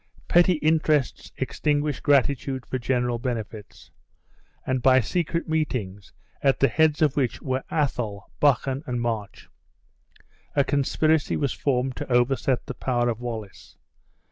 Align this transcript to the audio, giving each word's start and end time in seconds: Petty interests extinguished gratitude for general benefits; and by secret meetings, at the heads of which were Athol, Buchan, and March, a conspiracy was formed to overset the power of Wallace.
Petty 0.27 0.53
interests 0.53 1.31
extinguished 1.37 2.01
gratitude 2.01 2.65
for 2.65 2.79
general 2.79 3.19
benefits; 3.19 3.91
and 4.65 4.81
by 4.81 4.99
secret 4.99 5.47
meetings, 5.47 6.11
at 6.41 6.59
the 6.59 6.69
heads 6.69 7.03
of 7.03 7.15
which 7.15 7.39
were 7.39 7.63
Athol, 7.69 8.31
Buchan, 8.39 8.81
and 8.87 8.99
March, 8.99 9.47
a 10.55 10.63
conspiracy 10.63 11.37
was 11.37 11.53
formed 11.53 11.95
to 11.97 12.11
overset 12.11 12.65
the 12.65 12.73
power 12.73 13.09
of 13.09 13.19
Wallace. 13.19 13.77